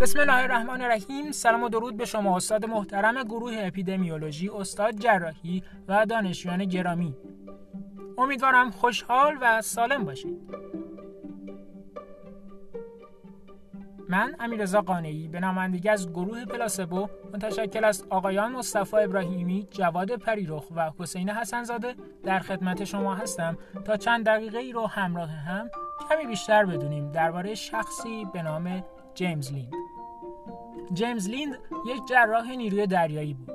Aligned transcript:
بسم 0.00 0.20
الله 0.20 0.42
الرحمن 0.42 0.82
الرحیم 0.82 1.32
سلام 1.32 1.62
و 1.62 1.68
درود 1.68 1.96
به 1.96 2.04
شما 2.04 2.36
استاد 2.36 2.64
محترم 2.64 3.22
گروه 3.22 3.52
اپیدمیولوژی 3.56 4.48
استاد 4.48 4.96
جراحی 4.96 5.62
و 5.88 6.06
دانشجویان 6.06 6.64
گرامی. 6.64 7.16
امیدوارم 8.18 8.70
خوشحال 8.70 9.36
و 9.40 9.62
سالم 9.62 10.04
باشید. 10.04 10.38
من 14.08 14.36
امیرزا 14.40 14.80
قانعی 14.80 15.28
به 15.28 15.40
نمایندگی 15.40 15.88
از 15.88 16.10
گروه 16.10 16.44
پلاسبو 16.44 17.08
متشکل 17.34 17.84
از 17.84 18.04
آقایان 18.10 18.52
مصطفی 18.52 18.96
ابراهیمی، 18.96 19.68
جواد 19.70 20.16
پریرخ 20.16 20.64
و 20.76 20.90
حسین 20.98 21.30
حسنزاده 21.30 21.94
در 22.22 22.38
خدمت 22.38 22.84
شما 22.84 23.14
هستم. 23.14 23.58
تا 23.84 23.96
چند 23.96 24.26
دقیقه 24.26 24.58
ای 24.58 24.72
رو 24.72 24.86
همراه 24.86 25.30
هم 25.30 25.70
کمی 26.10 26.26
بیشتر 26.26 26.64
بدونیم 26.64 27.12
درباره 27.12 27.54
شخصی 27.54 28.26
به 28.32 28.42
نام 28.42 28.84
جیمز 29.14 29.52
لیند. 29.52 29.79
جیمز 30.92 31.28
لیند 31.28 31.58
یک 31.86 32.06
جراح 32.08 32.50
نیروی 32.50 32.86
دریایی 32.86 33.34
بود. 33.34 33.50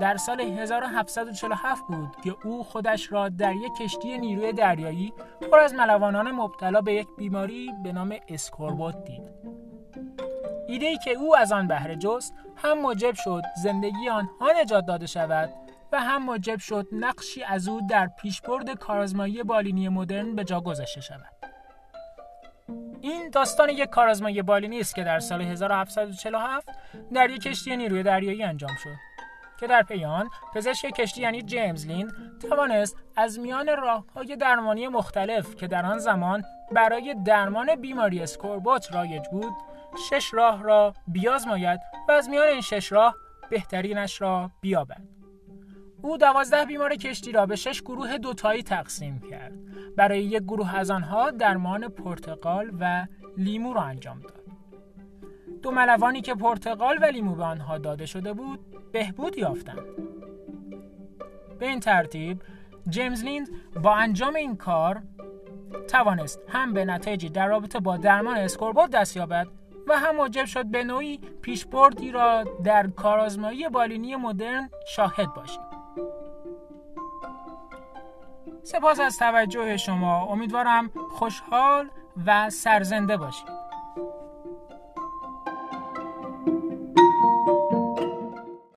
در 0.00 0.16
سال 0.16 0.40
1747 0.40 1.82
بود 1.88 2.16
که 2.24 2.36
او 2.44 2.64
خودش 2.64 3.12
را 3.12 3.28
در 3.28 3.54
یک 3.54 3.72
کشتی 3.80 4.18
نیروی 4.18 4.52
دریایی 4.52 5.12
پر 5.52 5.58
از 5.58 5.74
ملوانان 5.74 6.30
مبتلا 6.30 6.80
به 6.80 6.94
یک 6.94 7.08
بیماری 7.16 7.70
به 7.82 7.92
نام 7.92 8.16
اسکوربوت 8.28 9.04
دید. 9.04 9.22
ایده 10.68 10.86
ای 10.86 10.98
که 10.98 11.10
او 11.10 11.36
از 11.36 11.52
آن 11.52 11.68
بهره 11.68 11.96
جست 11.96 12.34
هم 12.56 12.78
موجب 12.78 13.14
شد 13.14 13.42
زندگی 13.62 14.08
آنها 14.08 14.52
نجات 14.62 14.86
داده 14.86 15.06
شود 15.06 15.50
و 15.92 16.00
هم 16.00 16.22
موجب 16.22 16.58
شد 16.58 16.86
نقشی 16.92 17.42
از 17.42 17.68
او 17.68 17.80
در 17.90 18.06
پیشبرد 18.06 18.78
کارازمایی 18.78 19.42
بالینی 19.42 19.88
مدرن 19.88 20.34
به 20.34 20.44
جا 20.44 20.60
گذاشته 20.60 21.00
شود 21.00 21.34
این 23.00 23.30
داستان 23.30 23.68
یک 23.68 23.90
کارازمایی 23.90 24.42
بالینی 24.42 24.80
است 24.80 24.94
که 24.94 25.04
در 25.04 25.18
سال 25.18 25.42
1747 25.42 26.68
در 27.12 27.30
یک 27.30 27.42
کشتی 27.42 27.76
نیروی 27.76 28.02
دریایی 28.02 28.42
انجام 28.42 28.76
شد. 28.82 29.10
که 29.60 29.66
در 29.66 29.82
پیان 29.82 30.30
پزشک 30.54 30.90
کشتی 30.90 31.20
یعنی 31.20 31.42
جیمز 31.42 31.86
لیند 31.86 32.12
توانست 32.48 32.96
از 33.16 33.38
میان 33.38 33.76
راههای 33.76 34.36
درمانی 34.36 34.88
مختلف 34.88 35.56
که 35.56 35.66
در 35.66 35.86
آن 35.86 35.98
زمان 35.98 36.44
برای 36.72 37.14
درمان 37.24 37.76
بیماری 37.76 38.22
اسکوربوت 38.22 38.94
رایج 38.94 39.22
بود 39.32 39.52
شش 40.10 40.34
راه 40.34 40.62
را 40.62 40.94
بیازماید 41.06 41.80
و 42.08 42.12
از 42.12 42.28
میان 42.28 42.46
این 42.46 42.60
شش 42.60 42.92
راه 42.92 43.14
بهترینش 43.50 44.20
را 44.20 44.50
بیابد. 44.60 45.19
او 46.02 46.16
دوازده 46.16 46.64
بیمار 46.64 46.94
کشتی 46.94 47.32
را 47.32 47.46
به 47.46 47.56
شش 47.56 47.82
گروه 47.82 48.18
دوتایی 48.18 48.62
تقسیم 48.62 49.20
کرد. 49.30 49.52
برای 49.96 50.22
یک 50.22 50.42
گروه 50.42 50.76
از 50.76 50.90
آنها 50.90 51.30
درمان 51.30 51.88
پرتقال 51.88 52.70
و 52.80 53.06
لیمو 53.36 53.72
را 53.72 53.82
انجام 53.82 54.20
داد. 54.20 54.40
دو 55.62 55.70
ملوانی 55.70 56.20
که 56.20 56.34
پرتقال 56.34 56.98
و 57.02 57.04
لیمو 57.04 57.34
به 57.34 57.44
آنها 57.44 57.78
داده 57.78 58.06
شده 58.06 58.32
بود 58.32 58.60
بهبود 58.92 59.38
یافتند. 59.38 59.86
به 61.58 61.66
این 61.66 61.80
ترتیب 61.80 62.42
جیمز 62.88 63.24
لیند 63.24 63.48
با 63.82 63.94
انجام 63.94 64.34
این 64.34 64.56
کار 64.56 65.02
توانست 65.88 66.40
هم 66.48 66.72
به 66.72 66.84
نتایجی 66.84 67.28
در 67.28 67.46
رابطه 67.48 67.80
با 67.80 67.96
درمان 67.96 68.36
اسکوربوت 68.36 68.90
دست 68.90 69.16
یابد 69.16 69.46
و 69.88 69.98
هم 69.98 70.16
موجب 70.16 70.44
شد 70.44 70.66
به 70.66 70.84
نوعی 70.84 71.20
پیشبردی 71.42 72.10
را 72.10 72.44
در 72.64 72.86
کارآزمایی 72.86 73.68
بالینی 73.68 74.16
مدرن 74.16 74.70
شاهد 74.86 75.34
باشیم. 75.34 75.79
سپاس 78.62 79.00
از 79.00 79.18
توجه 79.18 79.76
شما. 79.76 80.26
امیدوارم 80.26 80.90
خوشحال 81.10 81.90
و 82.26 82.50
سرزنده 82.50 83.16
باشید. 83.16 83.69